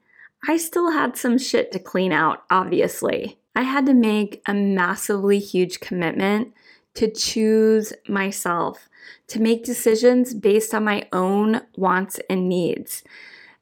I 0.47 0.57
still 0.57 0.91
had 0.91 1.15
some 1.15 1.38
shit 1.38 1.71
to 1.71 1.79
clean 1.79 2.12
out, 2.12 2.43
obviously. 2.51 3.39
I 3.55 3.62
had 3.62 3.85
to 3.85 3.93
make 3.93 4.41
a 4.45 4.53
massively 4.53 5.39
huge 5.39 5.79
commitment 5.79 6.53
to 6.95 7.09
choose 7.09 7.93
myself, 8.07 8.89
to 9.27 9.41
make 9.41 9.63
decisions 9.63 10.33
based 10.33 10.73
on 10.73 10.83
my 10.83 11.07
own 11.13 11.62
wants 11.75 12.19
and 12.29 12.50
needs. 12.50 13.03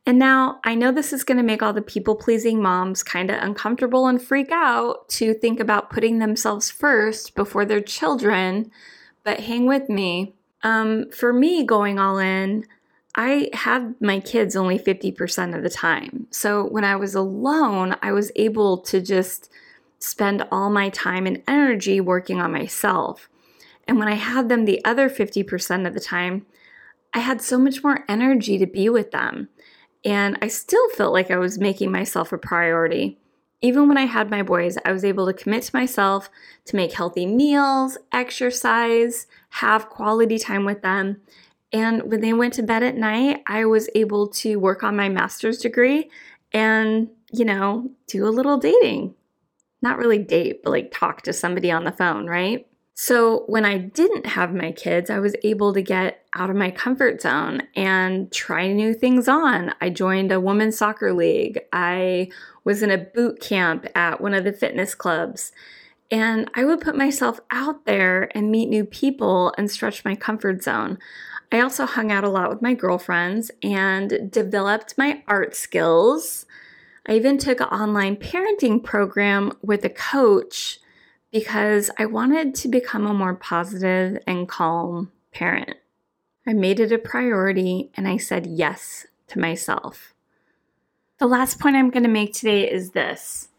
And 0.05 0.17
now 0.17 0.59
I 0.63 0.73
know 0.73 0.91
this 0.91 1.13
is 1.13 1.23
going 1.23 1.37
to 1.37 1.43
make 1.43 1.61
all 1.61 1.73
the 1.73 1.81
people 1.81 2.15
pleasing 2.15 2.61
moms 2.61 3.03
kind 3.03 3.29
of 3.29 3.41
uncomfortable 3.41 4.07
and 4.07 4.21
freak 4.21 4.51
out 4.51 5.07
to 5.09 5.33
think 5.33 5.59
about 5.59 5.91
putting 5.91 6.19
themselves 6.19 6.71
first 6.71 7.35
before 7.35 7.65
their 7.65 7.81
children, 7.81 8.71
but 9.23 9.41
hang 9.41 9.67
with 9.67 9.89
me. 9.89 10.33
Um, 10.63 11.09
for 11.11 11.31
me, 11.31 11.63
going 11.63 11.99
all 11.99 12.17
in, 12.17 12.65
I 13.15 13.49
had 13.53 13.95
my 13.99 14.19
kids 14.19 14.55
only 14.55 14.79
50% 14.79 15.55
of 15.55 15.63
the 15.63 15.69
time. 15.69 16.27
So 16.31 16.63
when 16.65 16.83
I 16.83 16.95
was 16.95 17.13
alone, 17.13 17.95
I 18.01 18.11
was 18.11 18.31
able 18.35 18.77
to 18.79 19.01
just 19.01 19.51
spend 19.99 20.45
all 20.51 20.69
my 20.69 20.89
time 20.89 21.27
and 21.27 21.43
energy 21.47 22.01
working 22.01 22.39
on 22.39 22.51
myself. 22.51 23.29
And 23.87 23.99
when 23.99 24.07
I 24.07 24.15
had 24.15 24.49
them 24.49 24.65
the 24.65 24.83
other 24.85 25.09
50% 25.09 25.87
of 25.87 25.93
the 25.93 25.99
time, 25.99 26.45
I 27.13 27.19
had 27.19 27.41
so 27.41 27.57
much 27.57 27.83
more 27.83 28.05
energy 28.07 28.57
to 28.57 28.65
be 28.65 28.87
with 28.89 29.11
them. 29.11 29.49
And 30.03 30.37
I 30.41 30.47
still 30.47 30.89
felt 30.89 31.13
like 31.13 31.29
I 31.29 31.37
was 31.37 31.59
making 31.59 31.91
myself 31.91 32.31
a 32.31 32.37
priority. 32.37 33.17
Even 33.61 33.87
when 33.87 33.97
I 33.97 34.05
had 34.05 34.31
my 34.31 34.41
boys, 34.41 34.77
I 34.83 34.91
was 34.91 35.05
able 35.05 35.27
to 35.27 35.33
commit 35.33 35.63
to 35.63 35.75
myself 35.75 36.29
to 36.65 36.75
make 36.75 36.93
healthy 36.93 37.27
meals, 37.27 37.97
exercise, 38.11 39.27
have 39.49 39.89
quality 39.89 40.39
time 40.39 40.65
with 40.65 40.81
them. 40.81 41.21
And 41.71 42.09
when 42.09 42.21
they 42.21 42.33
went 42.33 42.55
to 42.55 42.63
bed 42.63 42.81
at 42.83 42.97
night, 42.97 43.43
I 43.47 43.65
was 43.65 43.89
able 43.93 44.27
to 44.29 44.57
work 44.57 44.83
on 44.83 44.95
my 44.95 45.09
master's 45.09 45.59
degree 45.59 46.09
and, 46.51 47.09
you 47.31 47.45
know, 47.45 47.91
do 48.07 48.25
a 48.25 48.29
little 48.29 48.57
dating. 48.57 49.13
Not 49.83 49.97
really 49.97 50.19
date, 50.19 50.63
but 50.63 50.71
like 50.71 50.91
talk 50.91 51.21
to 51.23 51.33
somebody 51.33 51.71
on 51.71 51.83
the 51.83 51.91
phone, 51.91 52.27
right? 52.27 52.67
So 52.93 53.45
when 53.47 53.65
I 53.65 53.77
didn't 53.77 54.25
have 54.25 54.53
my 54.53 54.71
kids, 54.71 55.09
I 55.09 55.19
was 55.19 55.35
able 55.43 55.73
to 55.73 55.81
get 55.81 56.25
out 56.35 56.49
of 56.49 56.55
my 56.55 56.71
comfort 56.71 57.21
zone 57.21 57.63
and 57.75 58.31
try 58.31 58.71
new 58.71 58.93
things 58.93 59.27
on. 59.27 59.73
I 59.81 59.89
joined 59.89 60.31
a 60.31 60.39
women's 60.39 60.77
soccer 60.77 61.13
league. 61.13 61.59
I 61.71 62.29
was 62.63 62.83
in 62.83 62.91
a 62.91 62.97
boot 62.97 63.39
camp 63.39 63.87
at 63.95 64.21
one 64.21 64.33
of 64.33 64.43
the 64.43 64.53
fitness 64.53 64.93
clubs. 64.93 65.51
And 66.11 66.51
I 66.53 66.65
would 66.65 66.81
put 66.81 66.97
myself 66.97 67.39
out 67.51 67.85
there 67.85 68.29
and 68.35 68.51
meet 68.51 68.67
new 68.67 68.83
people 68.83 69.53
and 69.57 69.71
stretch 69.71 70.03
my 70.03 70.13
comfort 70.13 70.61
zone. 70.61 70.99
I 71.53 71.61
also 71.61 71.85
hung 71.85 72.11
out 72.11 72.25
a 72.25 72.29
lot 72.29 72.49
with 72.49 72.61
my 72.61 72.73
girlfriends 72.73 73.49
and 73.63 74.29
developed 74.29 74.97
my 74.97 75.23
art 75.27 75.55
skills. 75.55 76.45
I 77.07 77.13
even 77.13 77.37
took 77.37 77.61
an 77.61 77.67
online 77.67 78.17
parenting 78.17 78.83
program 78.83 79.53
with 79.61 79.85
a 79.85 79.89
coach 79.89 80.80
because 81.31 81.89
I 81.97 82.05
wanted 82.05 82.55
to 82.55 82.67
become 82.67 83.05
a 83.07 83.13
more 83.13 83.35
positive 83.35 84.21
and 84.27 84.47
calm 84.47 85.11
parent. 85.33 85.77
I 86.45 86.53
made 86.53 86.79
it 86.79 86.91
a 86.91 86.97
priority 86.97 87.91
and 87.95 88.07
I 88.07 88.17
said 88.17 88.47
yes 88.47 89.05
to 89.27 89.39
myself. 89.39 90.13
The 91.19 91.27
last 91.27 91.59
point 91.59 91.75
I'm 91.75 91.91
going 91.91 92.03
to 92.03 92.09
make 92.09 92.33
today 92.33 92.69
is 92.69 92.91
this 92.91 93.49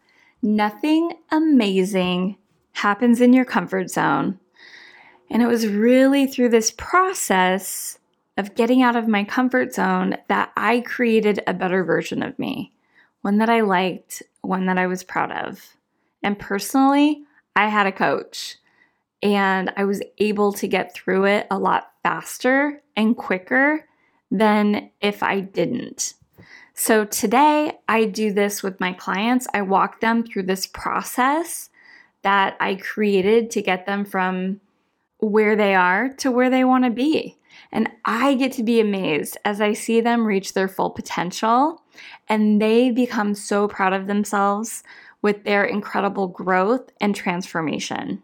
nothing 0.43 1.13
amazing 1.31 2.37
happens 2.73 3.21
in 3.21 3.33
your 3.33 3.45
comfort 3.45 3.89
zone 3.89 4.41
and 5.33 5.43
it 5.43 5.47
was 5.47 5.67
really 5.67 6.27
through 6.27 6.51
this 6.51 6.71
process 6.73 7.99
of 8.37 8.55
getting 8.55 8.83
out 8.83 8.97
of 8.97 9.09
my 9.09 9.25
comfort 9.25 9.73
zone 9.73 10.17
that 10.29 10.53
I 10.57 10.81
created 10.81 11.41
a 11.47 11.55
better 11.55 11.85
version 11.85 12.23
of 12.23 12.39
me, 12.39 12.73
one 13.23 13.39
that 13.39 13.49
I 13.49 13.63
liked, 13.63 14.23
one 14.43 14.67
that 14.67 14.77
I 14.77 14.87
was 14.87 15.03
proud 15.03 15.33
of. 15.33 15.77
And 16.23 16.39
personally, 16.39 17.23
I 17.55 17.69
had 17.69 17.87
a 17.87 17.93
coach 17.93 18.57
and 19.23 19.73
I 19.77 19.85
was 19.85 20.03
able 20.19 20.53
to 20.55 20.67
get 20.67 20.95
through 20.95 21.27
it 21.27 21.47
a 21.51 21.59
lot 21.59 21.93
faster 22.03 22.83
and 22.97 23.17
quicker 23.17 23.87
than 24.31 24.91
if 25.01 25.23
I 25.23 25.41
didn't. 25.41 26.15
So 26.75 27.05
today 27.05 27.79
I 27.89 28.07
do 28.07 28.33
this 28.33 28.63
with 28.63 28.81
my 28.81 28.93
clients. 28.93 29.47
I 29.55 29.63
walk 29.63 30.01
them 30.01 30.25
through 30.25 30.45
this 30.45 30.67
process 30.67 31.69
that 32.23 32.57
I 32.61 32.77
created 32.77 33.51
to 33.53 33.63
get 33.63 33.87
them 33.87 34.05
from 34.05 34.61
where 35.19 35.55
they 35.55 35.75
are 35.75 36.09
to 36.15 36.31
where 36.31 36.51
they 36.51 36.65
want 36.65 36.85
to 36.85 36.91
be. 36.91 37.37
And 37.71 37.89
I 38.05 38.35
get 38.35 38.53
to 38.53 38.63
be 38.63 38.81
amazed 38.81 39.37
as 39.45 39.61
I 39.61 39.73
see 39.73 40.01
them 40.01 40.27
reach 40.27 40.55
their 40.55 40.69
full 40.69 40.91
potential 40.91 41.83
and 42.29 42.61
they 42.61 42.91
become 42.91 43.35
so 43.35 43.69
proud 43.69 43.93
of 43.93 44.07
themselves 44.07 44.83
with 45.23 45.45
their 45.45 45.65
incredible 45.65 46.29
growth 46.29 46.91
and 47.01 47.15
transformation. 47.15 48.23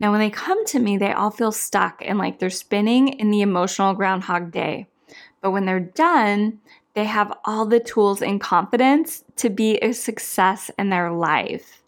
Now, 0.00 0.10
when 0.10 0.20
they 0.20 0.30
come 0.30 0.64
to 0.66 0.78
me, 0.78 0.96
they 0.96 1.12
all 1.12 1.30
feel 1.30 1.52
stuck 1.52 2.02
and 2.04 2.18
like 2.18 2.38
they're 2.38 2.50
spinning 2.50 3.08
in 3.08 3.30
the 3.30 3.42
emotional 3.42 3.94
groundhog 3.94 4.50
day. 4.50 4.86
But 5.40 5.50
when 5.50 5.66
they're 5.66 5.80
done, 5.80 6.60
they 6.94 7.04
have 7.04 7.36
all 7.44 7.66
the 7.66 7.80
tools 7.80 8.22
and 8.22 8.40
confidence 8.40 9.24
to 9.36 9.50
be 9.50 9.76
a 9.76 9.92
success 9.92 10.70
in 10.78 10.90
their 10.90 11.10
life. 11.10 11.82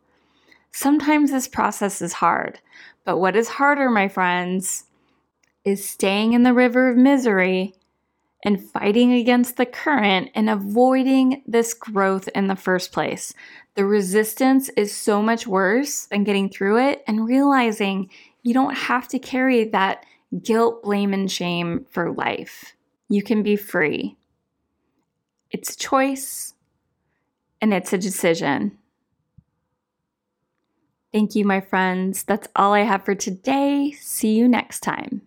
Sometimes 0.73 1.31
this 1.31 1.49
process 1.49 2.03
is 2.03 2.15
hard, 2.15 2.61
but 3.05 3.19
what 3.19 3.37
is 3.37 3.49
harder, 3.49 3.91
my 3.91 4.09
friends, 4.09 4.85
is 5.65 5.89
staying 5.89 6.33
in 6.33 6.43
the 6.43 6.55
river 6.55 6.89
of 6.89 6.97
misery 6.97 7.75
and 8.45 8.63
fighting 8.63 9.13
against 9.13 9.57
the 9.57 9.67
current 9.67 10.31
and 10.35 10.51
avoiding 10.51 11.43
this 11.47 11.73
growth 11.73 12.29
in 12.35 12.47
the 12.47 12.57
first 12.57 12.93
place. 12.93 13.33
The 13.75 13.87
resistance 13.87 14.69
is 14.77 14.95
so 14.95 15.23
much 15.23 15.47
worse 15.47 16.07
than 16.07 16.25
getting 16.25 16.51
through 16.51 16.79
it 16.79 17.03
and 17.07 17.27
realizing 17.27 18.11
you 18.43 18.53
don't 18.53 18.77
have 18.77 19.09
to 19.09 19.19
carry 19.19 19.65
that 19.71 20.05
guilt, 20.43 20.83
blame, 20.83 21.15
and 21.15 21.31
shame 21.31 21.87
for 21.91 22.13
life. 22.13 22.77
You 23.09 23.23
can 23.23 23.43
be 23.43 23.57
free. 23.57 24.17
It's 25.51 25.75
a 25.75 25.79
choice 25.79 26.55
and 27.61 27.73
it's 27.73 27.93
a 27.93 27.99
decision. 27.99 28.79
Thank 31.13 31.35
you, 31.35 31.45
my 31.45 31.61
friends. 31.61 32.25
That's 32.25 32.49
all 32.57 32.75
I 32.75 32.81
have 32.81 33.05
for 33.05 33.15
today. 33.15 33.93
See 33.93 34.35
you 34.35 34.49
next 34.49 34.81
time. 34.81 35.23